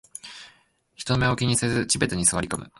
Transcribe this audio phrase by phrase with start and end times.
[0.95, 2.67] 人目を気にせず地べたに座りこむ